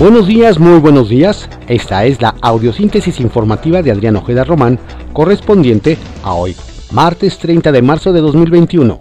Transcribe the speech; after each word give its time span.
Buenos 0.00 0.26
días, 0.26 0.58
muy 0.58 0.80
buenos 0.80 1.10
días. 1.10 1.46
Esta 1.68 2.06
es 2.06 2.22
la 2.22 2.34
audiosíntesis 2.40 3.20
informativa 3.20 3.82
de 3.82 3.90
Adrián 3.90 4.16
Ojeda 4.16 4.44
Román, 4.44 4.78
correspondiente 5.12 5.98
a 6.22 6.32
hoy, 6.32 6.56
martes 6.90 7.36
30 7.36 7.70
de 7.70 7.82
marzo 7.82 8.10
de 8.14 8.22
2021. 8.22 8.98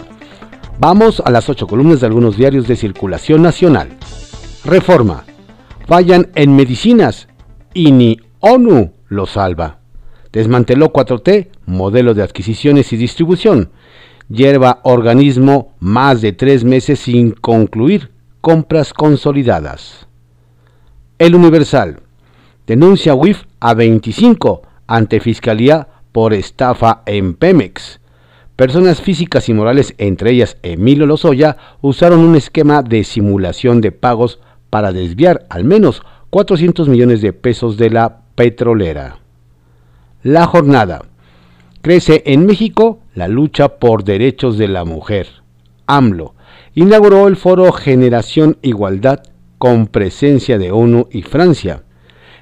Vamos 0.77 1.21
a 1.25 1.31
las 1.31 1.47
ocho 1.47 1.67
columnas 1.67 2.01
de 2.01 2.07
algunos 2.07 2.35
diarios 2.35 2.67
de 2.67 2.75
circulación 2.75 3.41
nacional. 3.41 3.95
Reforma. 4.65 5.23
Fallan 5.87 6.31
en 6.35 6.53
medicinas 6.57 7.29
y 7.73 7.93
ni 7.93 8.19
ONU 8.41 8.91
lo 9.07 9.25
salva. 9.25 9.79
Desmanteló 10.33 10.91
4T, 10.91 11.47
modelo 11.65 12.13
de 12.13 12.23
adquisiciones 12.23 12.91
y 12.91 12.97
distribución. 12.97 13.71
Lleva 14.27 14.81
organismo 14.83 15.75
más 15.79 16.19
de 16.19 16.33
tres 16.33 16.65
meses 16.65 16.99
sin 16.99 17.31
concluir 17.31 18.11
compras 18.41 18.91
consolidadas. 18.91 20.08
El 21.19 21.35
Universal. 21.35 21.99
Denuncia 22.65 23.13
WIF 23.13 23.43
a 23.59 23.73
25 23.73 24.61
ante 24.87 25.19
Fiscalía 25.19 25.89
por 26.13 26.33
estafa 26.33 27.01
en 27.05 27.33
Pemex. 27.33 27.99
Personas 28.55 29.01
físicas 29.01 29.49
y 29.49 29.53
morales, 29.53 29.93
entre 29.97 30.31
ellas 30.31 30.55
Emilio 30.63 31.05
Lozoya, 31.05 31.57
usaron 31.81 32.21
un 32.21 32.37
esquema 32.37 32.83
de 32.83 33.03
simulación 33.03 33.81
de 33.81 33.91
pagos 33.91 34.39
para 34.69 34.93
desviar 34.93 35.45
al 35.49 35.65
menos 35.65 36.03
400 36.29 36.87
millones 36.87 37.21
de 37.21 37.33
pesos 37.33 37.75
de 37.75 37.89
la 37.89 38.21
petrolera. 38.35 39.17
La 40.23 40.45
jornada. 40.45 41.03
Crece 41.81 42.23
en 42.27 42.45
México 42.45 42.99
la 43.13 43.27
lucha 43.27 43.77
por 43.77 44.05
derechos 44.05 44.57
de 44.57 44.69
la 44.69 44.85
mujer. 44.85 45.27
AMLO 45.85 46.33
inauguró 46.75 47.27
el 47.27 47.35
foro 47.35 47.73
Generación 47.73 48.57
Igualdad 48.61 49.23
con 49.59 49.85
presencia 49.87 50.57
de 50.57 50.71
ONU 50.71 51.07
y 51.11 51.21
Francia. 51.21 51.83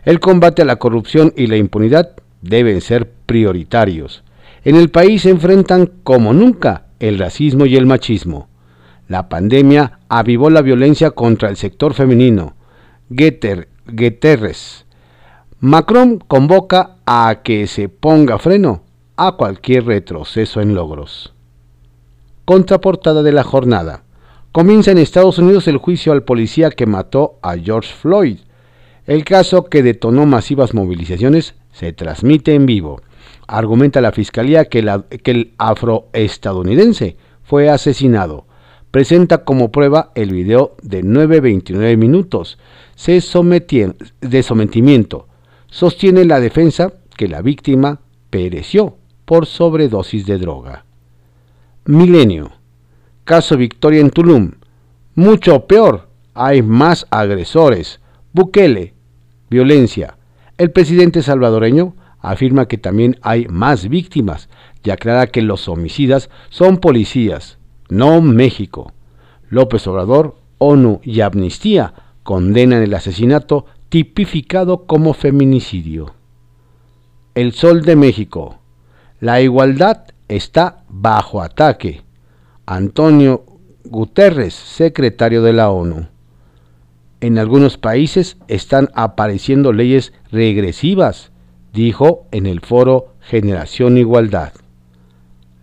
El 0.05 0.22
combate 0.22 0.61
a 0.61 0.66
la 0.66 0.78
corrupción 0.78 1.33
y 1.36 1.47
la 1.47 1.58
impunidad 1.58 2.11
deben 2.41 2.80
ser 2.80 3.11
prioritarios. 3.25 4.23
En 4.64 4.78
el 4.78 4.89
país 4.89 5.23
se 5.23 5.31
enfrentan 5.31 5.91
como 6.03 6.31
nunca 6.31 6.86
el 7.00 7.19
racismo 7.19 7.66
y 7.66 7.75
el 7.75 7.86
machismo. 7.86 8.47
La 9.08 9.30
pandemia 9.30 10.00
avivó 10.09 10.50
la 10.50 10.61
violencia 10.61 11.11
contra 11.11 11.50
el 11.50 11.58
sector 11.58 11.94
femenino. 11.94 12.56
Getter, 13.14 13.67
Guterres. 13.88 14.86
Macron 15.59 16.19
convoca 16.19 16.97
a 17.06 17.41
que 17.44 17.67
se 17.67 17.89
ponga 17.89 18.38
freno 18.38 18.84
a 19.16 19.34
cualquier 19.34 19.86
retroceso 19.86 20.61
en 20.61 20.75
logros. 20.75 21.34
Contraportada 22.45 23.23
de 23.23 23.31
la 23.31 23.44
jornada. 23.44 24.03
Comienza 24.58 24.89
en 24.89 24.97
Estados 24.97 25.38
Unidos 25.38 25.67
el 25.67 25.77
juicio 25.77 26.11
al 26.13 26.23
policía 26.23 26.72
que 26.72 26.88
mató 26.88 27.38
a 27.44 27.55
George 27.58 27.94
Floyd. 27.94 28.39
El 29.05 29.23
caso 29.23 29.66
que 29.66 29.83
detonó 29.83 30.25
masivas 30.25 30.73
movilizaciones 30.73 31.53
se 31.72 31.94
transmite 31.94 32.55
en 32.55 32.66
vivo. 32.66 33.00
Argumenta 33.45 34.02
la 34.02 34.11
fiscalía 34.11 34.66
que, 34.66 34.80
el 34.80 35.53
afroestadounidense 35.59 37.17
fue 37.44 37.69
asesinado. 37.69 38.47
Presenta 38.89 39.45
como 39.45 39.72
prueba 39.72 40.11
el 40.16 40.31
video 40.31 40.75
de 40.81 41.03
9.29 41.03 41.95
minutos 41.95 42.58
de 43.05 44.41
sometimiento. 44.41 45.28
Sostiene 45.67 46.25
la 46.25 46.39
defensa 46.39 46.94
que 47.16 47.28
la 47.28 47.44
víctima 47.44 48.00
pereció 48.31 48.97
por 49.23 49.45
sobredosis 49.45 50.25
de 50.25 50.39
droga. 50.39 50.85
Milenio. 51.85 52.56
Caso 53.28 53.58
Victoria 53.58 54.00
en 54.00 54.09
Tulum. 54.09 54.53
Mucho 55.14 55.67
peor, 55.67 56.08
hay 56.33 56.61
más 56.61 57.06
agresores. 57.09 58.00
Bukele. 58.31 58.94
Violencia. 59.50 60.17
El 60.58 60.72
presidente 60.72 61.22
salvadoreño 61.22 61.94
afirma 62.22 62.69
que 62.69 62.78
también 62.78 63.19
hay 63.22 63.46
más 63.47 63.90
víctimas 63.90 64.47
y 64.81 64.91
aclara 64.91 65.28
que 65.28 65.41
los 65.41 65.68
homicidas 65.68 66.29
son 66.50 66.78
policías, 66.78 67.57
no 67.90 68.22
México. 68.22 68.94
López 69.50 69.85
Obrador, 69.88 70.38
ONU 70.57 71.01
y 71.03 71.19
Amnistía 71.19 71.94
condenan 72.24 72.81
el 72.81 72.94
asesinato 72.94 73.66
tipificado 73.90 74.85
como 74.85 75.13
feminicidio. 75.13 76.13
El 77.35 77.51
Sol 77.51 77.81
de 77.81 77.97
México. 77.97 78.59
La 79.19 79.41
igualdad 79.41 80.06
está 80.30 80.85
bajo 80.88 81.41
ataque. 81.41 82.06
Antonio 82.69 83.45
Guterres, 83.85 84.53
secretario 84.53 85.41
de 85.41 85.53
la 85.53 85.69
ONU. 85.69 86.07
En 87.22 87.39
algunos 87.39 87.78
países 87.78 88.35
están 88.50 88.89
apareciendo 88.94 89.72
leyes 89.72 90.11
regresivas, 90.33 91.31
dijo 91.72 92.25
en 92.31 92.45
el 92.45 92.59
foro 92.59 93.13
Generación 93.22 93.97
Igualdad. 93.97 94.51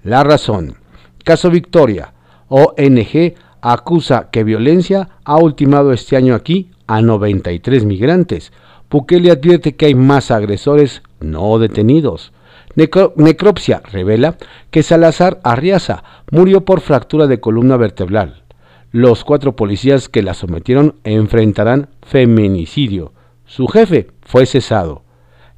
La 0.03 0.25
razón. 0.25 0.76
Caso 1.25 1.50
Victoria. 1.50 2.14
ONG 2.48 3.34
acusa 3.60 4.31
que 4.32 4.43
violencia 4.43 5.10
ha 5.25 5.37
ultimado 5.37 5.93
este 5.93 6.16
año 6.16 6.34
aquí 6.34 6.70
a 6.87 7.03
93 7.03 7.84
migrantes. 7.84 8.50
Bukele 8.88 9.31
advierte 9.31 9.76
que 9.76 9.87
hay 9.87 9.94
más 9.94 10.31
agresores 10.31 11.03
no 11.20 11.59
detenidos 11.59 12.32
necropsia 12.77 13.83
revela 13.93 14.37
que 14.71 14.83
Salazar 14.83 15.41
Arriaza 15.45 16.05
murió 16.31 16.65
por 16.65 16.81
fractura 16.81 17.27
de 17.27 17.41
columna 17.41 17.77
vertebral. 17.77 18.45
Los 18.91 19.25
cuatro 19.25 19.57
policías 19.57 20.09
que 20.09 20.23
la 20.23 20.35
sometieron 20.35 20.97
enfrentarán 21.05 21.89
feminicidio. 22.03 23.12
Su 23.45 23.67
jefe 23.67 24.09
fue 24.23 24.47
cesado. 24.47 25.03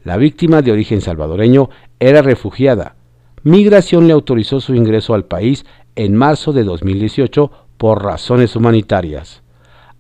La 0.04 0.16
víctima 0.16 0.62
de 0.62 0.72
origen 0.72 1.00
salvadoreño 1.00 1.68
era 2.00 2.22
refugiada. 2.22 2.96
Migración 3.42 4.06
le 4.06 4.12
autorizó 4.12 4.60
su 4.60 4.74
ingreso 4.74 5.14
al 5.14 5.24
país 5.24 5.66
en 5.94 6.14
marzo 6.16 6.52
de 6.52 6.64
2018 6.64 7.50
por 7.76 8.02
razones 8.02 8.56
humanitarias. 8.56 9.42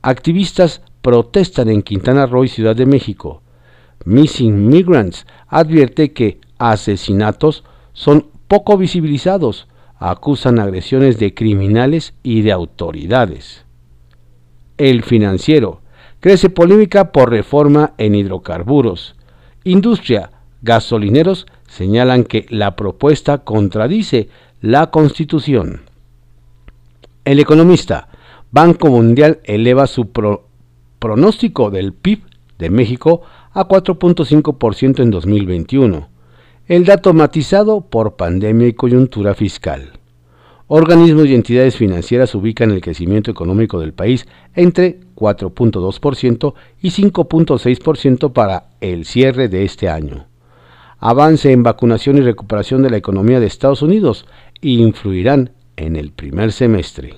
Activistas 0.02 0.82
protestan 1.02 1.68
en 1.68 1.82
Quintana 1.82 2.26
Roo 2.26 2.44
y 2.44 2.48
Ciudad 2.48 2.76
de 2.76 2.86
México. 2.86 3.42
Missing 4.04 4.68
Migrants 4.68 5.26
advierte 5.48 6.12
que 6.12 6.40
asesinatos 6.58 7.64
son 7.92 8.26
poco 8.48 8.76
visibilizados, 8.76 9.68
acusan 9.98 10.58
agresiones 10.58 11.18
de 11.18 11.34
criminales 11.34 12.14
y 12.22 12.42
de 12.42 12.52
autoridades. 12.52 13.64
El 14.76 15.02
financiero. 15.02 15.80
Crece 16.20 16.50
polémica 16.50 17.12
por 17.12 17.30
reforma 17.30 17.92
en 17.98 18.14
hidrocarburos. 18.14 19.16
Industria. 19.64 20.30
Gasolineros 20.62 21.46
señalan 21.68 22.24
que 22.24 22.46
la 22.48 22.76
propuesta 22.76 23.38
contradice 23.38 24.28
la 24.60 24.90
Constitución. 24.90 25.82
El 27.24 27.38
economista. 27.38 28.08
Banco 28.50 28.88
Mundial 28.88 29.40
eleva 29.44 29.86
su 29.86 30.10
pronóstico 30.98 31.70
del 31.70 31.92
PIB 31.92 32.22
de 32.58 32.70
México 32.70 33.22
a 33.52 33.68
4.5% 33.68 35.02
en 35.02 35.10
2021 35.10 36.15
el 36.68 36.84
dato 36.84 37.14
matizado 37.14 37.80
por 37.80 38.16
pandemia 38.16 38.66
y 38.66 38.72
coyuntura 38.72 39.34
fiscal. 39.34 39.92
Organismos 40.66 41.28
y 41.28 41.34
entidades 41.34 41.76
financieras 41.76 42.34
ubican 42.34 42.72
el 42.72 42.80
crecimiento 42.80 43.30
económico 43.30 43.78
del 43.78 43.92
país 43.92 44.26
entre 44.56 44.98
4.2% 45.14 46.54
y 46.82 46.88
5.6% 46.88 48.32
para 48.32 48.64
el 48.80 49.04
cierre 49.04 49.48
de 49.48 49.64
este 49.64 49.88
año. 49.88 50.26
Avance 50.98 51.52
en 51.52 51.62
vacunación 51.62 52.18
y 52.18 52.22
recuperación 52.22 52.82
de 52.82 52.90
la 52.90 52.96
economía 52.96 53.38
de 53.38 53.46
Estados 53.46 53.82
Unidos 53.82 54.26
influirán 54.60 55.52
en 55.76 55.94
el 55.94 56.10
primer 56.10 56.50
semestre. 56.50 57.14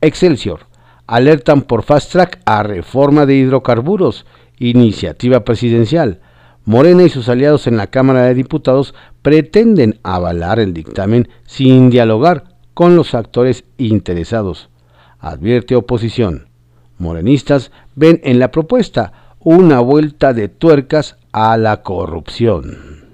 Excelsior. 0.00 0.60
Alertan 1.06 1.60
por 1.60 1.82
fast 1.82 2.12
track 2.12 2.40
a 2.46 2.62
reforma 2.62 3.26
de 3.26 3.34
hidrocarburos, 3.34 4.24
iniciativa 4.58 5.44
presidencial 5.44 6.20
Morena 6.66 7.02
y 7.02 7.10
sus 7.10 7.28
aliados 7.28 7.66
en 7.66 7.76
la 7.76 7.88
Cámara 7.88 8.22
de 8.22 8.34
Diputados 8.34 8.94
pretenden 9.20 9.98
avalar 10.02 10.58
el 10.58 10.72
dictamen 10.72 11.28
sin 11.44 11.90
dialogar 11.90 12.44
con 12.72 12.96
los 12.96 13.14
actores 13.14 13.64
interesados. 13.76 14.70
Advierte 15.18 15.76
oposición. 15.76 16.48
Morenistas 16.96 17.70
ven 17.94 18.20
en 18.24 18.38
la 18.38 18.50
propuesta 18.50 19.34
una 19.40 19.80
vuelta 19.80 20.32
de 20.32 20.48
tuercas 20.48 21.16
a 21.32 21.58
la 21.58 21.82
corrupción. 21.82 23.04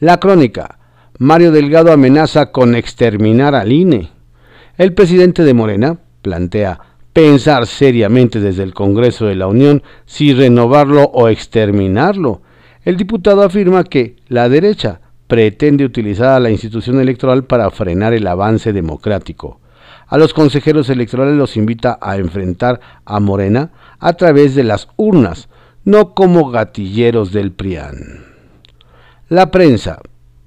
La 0.00 0.18
crónica. 0.18 0.78
Mario 1.18 1.52
Delgado 1.52 1.92
amenaza 1.92 2.50
con 2.50 2.74
exterminar 2.74 3.54
al 3.54 3.72
INE. 3.72 4.08
El 4.78 4.94
presidente 4.94 5.44
de 5.44 5.54
Morena 5.54 5.98
plantea 6.22 6.80
pensar 7.12 7.66
seriamente 7.66 8.40
desde 8.40 8.62
el 8.62 8.74
Congreso 8.74 9.26
de 9.26 9.36
la 9.36 9.46
Unión 9.46 9.82
si 10.06 10.34
renovarlo 10.34 11.04
o 11.04 11.28
exterminarlo 11.28 12.40
el 12.84 12.96
diputado 12.96 13.42
afirma 13.42 13.84
que 13.84 14.16
la 14.28 14.48
derecha 14.48 15.00
pretende 15.26 15.84
utilizar 15.84 16.30
a 16.30 16.40
la 16.40 16.50
institución 16.50 17.00
electoral 17.00 17.44
para 17.44 17.70
frenar 17.70 18.12
el 18.12 18.26
avance 18.26 18.72
democrático. 18.72 19.60
A 20.06 20.18
los 20.18 20.34
consejeros 20.34 20.90
electorales 20.90 21.34
los 21.34 21.56
invita 21.56 21.98
a 22.00 22.16
enfrentar 22.16 22.80
a 23.04 23.20
Morena 23.20 23.72
a 23.98 24.12
través 24.12 24.54
de 24.54 24.64
las 24.64 24.88
urnas, 24.96 25.48
no 25.84 26.14
como 26.14 26.50
gatilleros 26.50 27.32
del 27.32 27.52
PRIAN. 27.52 28.24
La 29.30 29.50
prensa. 29.50 30.00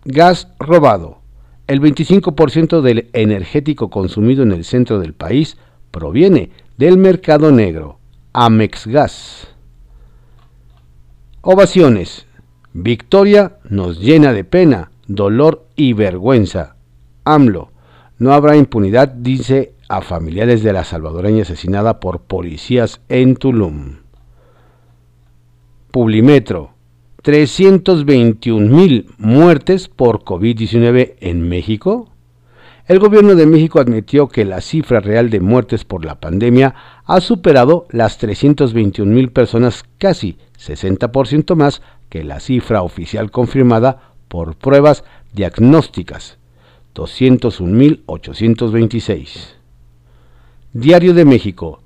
Gas 0.05 0.47
robado. 0.59 1.21
El 1.65 1.81
25% 1.81 2.81
del 2.81 3.09
energético 3.13 3.89
consumido 3.89 4.43
en 4.43 4.51
el 4.51 4.63
centro 4.63 4.99
del 4.99 5.13
país 5.13 5.57
proviene 5.91 6.51
del 6.77 6.97
mercado 6.97 7.51
negro. 7.51 7.99
Amex 8.33 8.85
Gas. 8.85 9.47
Ovaciones. 11.41 12.26
Victoria 12.79 13.57
nos 13.67 13.99
llena 13.99 14.33
de 14.33 14.43
pena, 14.43 14.91
dolor 15.07 15.65
y 15.75 15.93
vergüenza. 15.93 16.75
AMLO. 17.23 17.71
No 18.19 18.33
habrá 18.33 18.55
impunidad, 18.55 19.07
dice 19.07 19.73
a 19.89 20.01
familiares 20.01 20.61
de 20.61 20.73
la 20.73 20.83
salvadoreña 20.83 21.41
asesinada 21.41 21.99
por 21.99 22.19
policías 22.19 23.01
en 23.09 23.35
Tulum. 23.35 23.95
Publimetro. 25.89 26.69
321 27.23 28.67
mil 28.67 29.09
muertes 29.17 29.87
por 29.87 30.23
COVID-19 30.23 31.15
en 31.19 31.49
México. 31.49 32.11
El 32.85 32.99
gobierno 32.99 33.33
de 33.33 33.47
México 33.47 33.79
admitió 33.79 34.29
que 34.29 34.45
la 34.45 34.61
cifra 34.61 34.99
real 34.99 35.31
de 35.31 35.41
muertes 35.41 35.83
por 35.83 36.05
la 36.05 36.19
pandemia 36.19 36.75
ha 37.05 37.21
superado 37.21 37.87
las 37.89 38.19
321 38.19 39.11
mil 39.11 39.31
personas, 39.31 39.83
casi 39.97 40.37
60% 40.57 41.55
más 41.55 41.81
que 42.09 42.23
la 42.23 42.39
cifra 42.39 42.81
oficial 42.81 43.29
confirmada 43.31 44.11
por 44.27 44.55
pruebas 44.55 45.03
diagnósticas, 45.33 46.37
201.826. 46.95 49.53
Diario 50.73 51.13
de 51.13 51.25
México. 51.25 51.81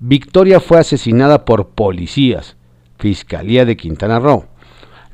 Victoria 0.00 0.60
fue 0.60 0.78
asesinada 0.78 1.44
por 1.44 1.68
policías. 1.68 2.56
Fiscalía 2.98 3.64
de 3.64 3.76
Quintana 3.76 4.18
Roo. 4.18 4.46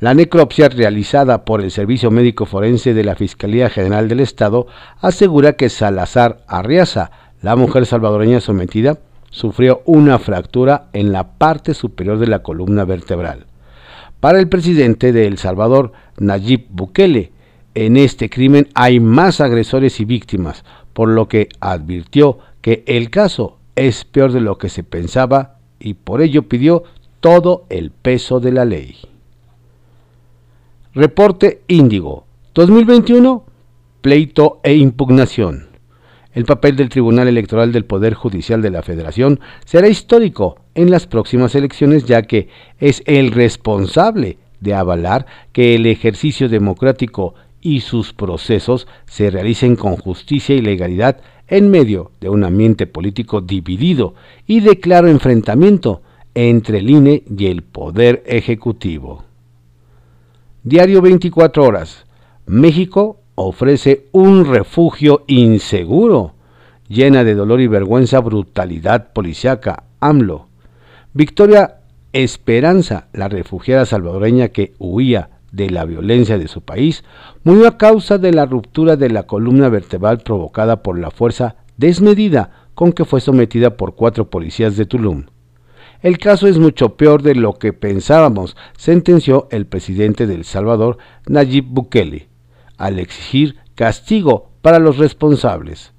La 0.01 0.15
necropsia 0.15 0.69
realizada 0.69 1.45
por 1.45 1.61
el 1.61 1.71
Servicio 1.71 2.11
Médico 2.11 2.47
Forense 2.47 2.93
de 2.93 3.05
la 3.05 3.15
Fiscalía 3.15 3.71
General 3.71 4.09
del 4.09 4.21
Estado 4.21 4.67
asegura 5.01 5.53
que 5.53 5.69
Salazar 5.69 6.43
Arriaza, 6.49 7.13
la 7.41 7.55
mujer 7.55 7.87
salvadoreña 7.87 8.41
sometida, 8.41 8.99
sufrió 9.31 9.83
una 9.85 10.19
fractura 10.19 10.89
en 10.93 11.13
la 11.13 11.39
parte 11.39 11.75
superior 11.75 12.19
de 12.19 12.27
la 12.27 12.43
columna 12.43 12.85
vertebral. 12.85 13.47
Para 14.23 14.39
el 14.39 14.49
presidente 14.49 15.11
de 15.11 15.27
El 15.27 15.37
Salvador, 15.37 15.91
Nayib 16.17 16.67
Bukele, 16.71 17.33
en 17.75 17.97
este 17.97 18.31
crimen 18.31 18.69
hay 18.73 19.01
más 19.01 19.41
agresores 19.41 19.99
y 19.99 20.05
víctimas, 20.05 20.65
por 20.93 21.09
lo 21.09 21.27
que 21.27 21.49
advirtió 21.59 22.39
que 22.61 22.85
el 22.87 23.11
caso 23.11 23.59
es 23.75 24.05
peor 24.05 24.31
de 24.31 24.41
lo 24.41 24.59
que 24.59 24.69
se 24.69 24.85
pensaba 24.85 25.57
y 25.81 25.95
por 25.95 26.23
ello 26.23 26.45
pidió 26.45 26.85
todo 27.19 27.67
el 27.69 27.91
peso 27.91 28.39
de 28.39 28.53
la 28.53 28.65
ley. 28.65 28.95
Reporte 30.95 31.63
Índigo 31.67 32.25
2021, 32.55 33.45
pleito 34.03 34.61
e 34.63 34.77
impugnación. 34.77 35.72
El 36.35 36.45
papel 36.47 36.77
del 36.77 36.89
Tribunal 36.89 37.29
Electoral 37.29 37.73
del 37.73 37.85
Poder 37.85 38.15
Judicial 38.15 38.63
de 38.63 38.71
la 38.71 38.83
Federación 38.83 39.41
será 39.67 39.89
histórico 39.89 40.57
en 40.75 40.91
las 40.91 41.07
próximas 41.07 41.55
elecciones 41.55 42.07
ya 42.07 42.23
que 42.23 42.49
es 42.79 43.03
el 43.05 43.33
responsable 43.33 44.39
de 44.61 44.75
avalar 44.75 45.27
que 45.53 45.75
el 45.75 45.85
ejercicio 45.85 46.49
democrático 46.49 47.35
y 47.61 47.81
sus 47.81 48.15
procesos 48.15 48.89
se 49.05 49.31
realicen 49.31 49.77
con 49.77 49.97
justicia 49.97 50.55
y 50.55 50.63
legalidad 50.63 51.21
en 51.49 51.71
medio 51.71 52.13
de 52.21 52.31
un 52.31 52.45
ambiente 52.45 52.87
político 52.87 53.43
dividido 53.43 54.15
y 54.47 54.61
de 54.61 54.81
claro 54.81 55.09
enfrentamiento 55.09 56.01
entre 56.35 56.79
el 56.79 56.89
INE 56.89 57.25
y 57.39 57.47
el 57.47 57.63
Poder 57.63 58.23
Ejecutivo. 58.27 59.25
Diario 60.63 61.03
24 61.03 61.63
horas. 61.63 62.07
México 62.47 63.22
ofrece 63.35 64.07
un 64.13 64.45
refugio 64.45 65.25
inseguro, 65.27 66.35
llena 66.89 67.25
de 67.25 67.35
dolor 67.35 67.61
y 67.61 67.67
vergüenza, 67.67 68.21
brutalidad 68.21 69.13
policiaca, 69.13 69.85
AMLO. 70.01 70.49
Victoria 71.15 71.79
Esperanza, 72.13 73.09
la 73.13 73.29
refugiada 73.29 73.87
salvadoreña 73.87 74.49
que 74.49 74.75
huía 74.79 75.31
de 75.51 75.71
la 75.71 75.85
violencia 75.85 76.39
de 76.39 76.49
su 76.49 76.61
país, 76.61 77.05
murió 77.45 77.69
a 77.69 77.79
causa 77.79 78.19
de 78.19 78.33
la 78.33 78.45
ruptura 78.45 78.97
de 78.97 79.09
la 79.09 79.23
columna 79.25 79.69
vertebral 79.69 80.19
provocada 80.19 80.83
por 80.83 80.99
la 80.99 81.11
fuerza 81.11 81.57
desmedida 81.77 82.69
con 82.75 82.93
que 82.93 83.05
fue 83.05 83.21
sometida 83.21 83.77
por 83.77 83.95
cuatro 83.95 84.29
policías 84.29 84.77
de 84.77 84.87
Tulum. 84.87 85.25
El 86.03 86.19
caso 86.19 86.49
es 86.49 86.59
mucho 86.59 86.97
peor 86.97 87.23
de 87.23 87.35
lo 87.35 87.55
que 87.55 87.73
pensábamos, 87.73 88.57
sentenció 88.77 89.47
el 89.51 89.67
presidente 89.67 90.27
de 90.27 90.35
El 90.35 90.45
Salvador, 90.45 90.99
Nayib 91.27 91.65
Bukele, 91.69 92.29
al 92.79 92.99
exigir 92.99 93.57
castigo 93.75 94.51
para 94.63 94.79
los 94.79 94.99
responsables. 94.99 95.93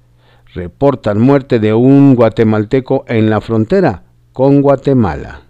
Reportan 0.54 1.20
muerte 1.20 1.58
de 1.58 1.74
un 1.74 2.14
guatemalteco 2.14 3.04
en 3.08 3.30
la 3.30 3.40
frontera 3.40 4.04
con 4.32 4.62
Guatemala. 4.62 5.42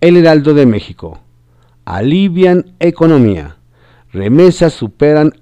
El 0.00 0.16
Heraldo 0.16 0.54
de 0.54 0.66
México 0.66 1.20
alivian 1.84 2.74
economía. 2.80 3.56
Remesas 4.12 4.72
superan 4.72 5.32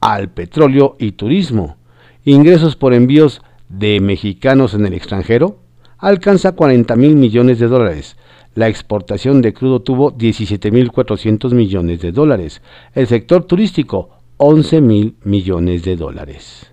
al 0.00 0.30
petróleo 0.30 0.96
y 0.98 1.12
turismo. 1.12 1.76
Ingresos 2.24 2.76
por 2.76 2.94
envíos 2.94 3.42
de 3.68 4.00
mexicanos 4.00 4.74
en 4.74 4.86
el 4.86 4.94
extranjero 4.94 5.58
alcanza 5.98 6.52
40 6.52 6.96
mil 6.96 7.16
millones 7.16 7.58
de 7.58 7.68
dólares. 7.68 8.16
La 8.54 8.68
exportación 8.68 9.42
de 9.42 9.52
crudo 9.52 9.80
tuvo 9.80 10.10
17 10.10 10.70
mil 10.70 10.90
400 10.90 11.54
millones 11.54 12.00
de 12.00 12.10
dólares. 12.10 12.62
El 12.94 13.06
sector 13.06 13.44
turístico 13.44 14.10
11 14.38 14.80
mil 14.80 15.16
millones 15.22 15.84
de 15.84 15.96
dólares. 15.96 16.72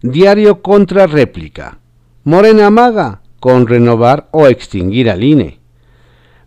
Diario 0.00 0.62
contra 0.62 1.06
réplica. 1.06 1.80
Morena 2.24 2.70
Maga 2.70 3.22
con 3.40 3.66
renovar 3.66 4.28
o 4.32 4.46
extinguir 4.46 5.10
al 5.10 5.22
INE. 5.22 5.60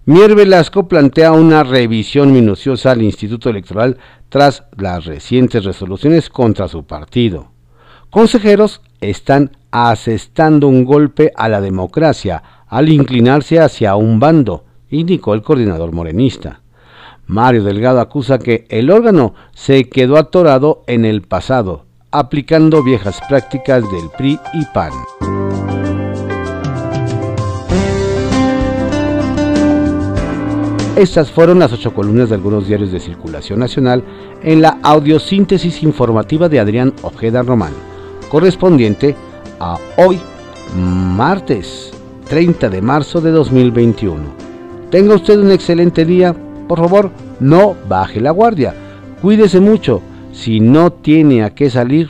Mier 0.06 0.36
Velasco 0.36 0.88
plantea 0.88 1.32
una 1.32 1.64
revisión 1.64 2.34
minuciosa 2.34 2.92
al 2.92 3.02
Instituto 3.02 3.50
Electoral 3.50 3.98
tras 4.30 4.64
las 4.78 5.06
recientes 5.06 5.64
resoluciones 5.64 6.30
contra 6.30 6.68
su 6.68 6.86
partido. 6.86 7.52
Consejeros 8.10 8.82
están 9.00 9.58
asestando 9.70 10.68
un 10.68 10.86
golpe 10.86 11.32
a 11.36 11.48
la 11.50 11.62
democracia 11.62 12.42
al 12.68 12.90
inclinarse 12.90 13.60
hacia 13.60 13.96
un 13.96 14.20
bando, 14.20 14.66
indicó 14.92 15.34
el 15.34 15.42
coordinador 15.42 15.92
morenista. 15.92 16.62
Mario 17.26 17.64
Delgado 17.64 18.02
acusa 18.02 18.40
que 18.40 18.66
el 18.70 18.92
órgano 18.92 19.34
se 19.54 19.90
quedó 19.90 20.18
atorado 20.18 20.84
en 20.88 21.06
el 21.06 21.22
pasado, 21.22 21.86
aplicando 22.12 22.84
viejas 22.84 23.20
prácticas 23.28 23.84
del 23.90 24.10
PRI 24.18 24.40
y 24.54 24.66
PAN. 24.74 24.92
Estas 30.98 31.32
fueron 31.32 31.58
las 31.58 31.72
ocho 31.72 31.94
columnas 31.94 32.30
de 32.30 32.36
algunos 32.36 32.68
diarios 32.68 32.92
de 32.92 33.00
circulación 33.00 33.60
nacional 33.60 34.04
en 34.44 34.62
la 34.62 34.78
audiosíntesis 34.84 35.82
informativa 35.84 36.50
de 36.50 36.60
Adrián 36.60 36.94
Ojeda 37.02 37.42
Román, 37.42 37.72
correspondiente 38.30 39.16
a 39.60 39.80
hoy, 39.98 40.20
martes 40.76 41.92
30 42.28 42.70
de 42.70 42.82
marzo 42.82 43.22
de 43.22 43.32
2021. 43.32 44.41
Tenga 44.92 45.16
usted 45.16 45.40
un 45.40 45.52
excelente 45.52 46.04
día. 46.04 46.36
Por 46.68 46.78
favor, 46.80 47.12
no 47.40 47.76
baje 47.88 48.20
la 48.20 48.32
guardia. 48.32 48.76
Cuídese 49.22 49.62
mucho. 49.62 50.02
Si 50.34 50.60
no 50.60 50.92
tiene 50.92 51.44
a 51.44 51.56
qué 51.56 51.70
salir, 51.70 52.10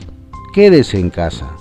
quédese 0.54 1.00
en 1.00 1.12
casa. 1.12 1.52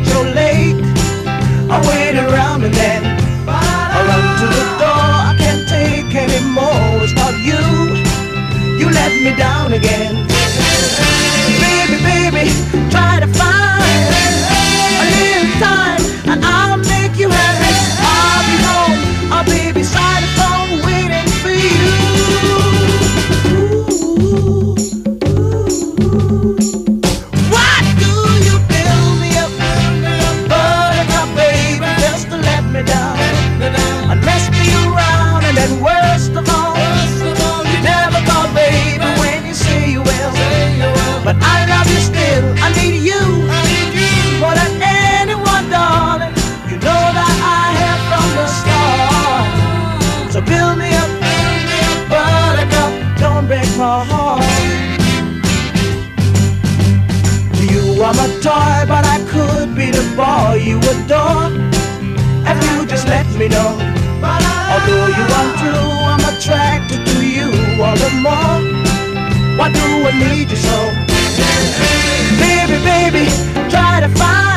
at 0.00 0.06
your 0.06 0.24
late 0.34 0.80
I 1.68 1.76
wait 1.88 2.16
around 2.16 2.64
and 2.64 2.74
then 2.74 3.02
I 3.46 3.98
run 4.08 4.24
to 4.40 4.46
the 4.56 4.64
door. 4.80 5.06
I 5.30 5.34
can't 5.38 5.68
take 5.68 6.14
anymore 6.14 7.00
without 7.00 7.36
you. 7.48 7.62
You 8.80 8.90
let 8.90 9.12
me 9.22 9.36
down 9.36 9.72
again. 9.72 10.19
know. 63.50 63.70
Although 64.72 65.08
you 65.18 65.24
want 65.34 65.52
to, 65.64 65.72
I'm 66.12 66.24
attracted 66.32 67.00
to 67.12 67.18
you 67.36 67.48
all 67.82 67.96
the 67.96 68.10
more. 68.24 68.58
Why 69.58 69.68
do 69.72 69.86
I 70.08 70.12
need 70.24 70.50
you 70.50 70.56
so? 70.56 70.78
Baby, 72.42 72.76
baby, 72.84 73.24
try 73.70 74.00
to 74.00 74.08
find. 74.18 74.49